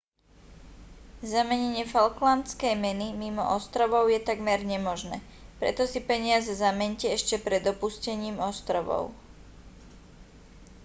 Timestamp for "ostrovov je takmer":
3.57-4.59